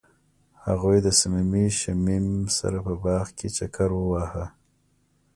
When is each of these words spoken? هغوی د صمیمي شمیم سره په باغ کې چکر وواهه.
هغوی 0.65 0.97
د 1.01 1.07
صمیمي 1.19 1.67
شمیم 1.79 2.27
سره 2.57 2.77
په 2.85 2.93
باغ 3.03 3.25
کې 3.37 3.47
چکر 3.57 3.89
وواهه. 3.95 4.45